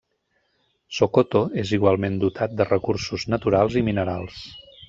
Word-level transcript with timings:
Sokoto 0.99 1.43
és 1.65 1.75
igualment 1.77 2.17
dotat 2.25 2.57
de 2.63 2.69
recursos 2.71 3.29
naturals 3.35 3.81
i 3.83 3.89
minerals. 3.93 4.43